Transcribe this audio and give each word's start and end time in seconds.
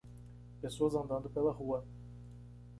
Pessoas 0.59 0.95
andando 0.95 1.29
pela 1.29 1.51
rua. 1.51 1.85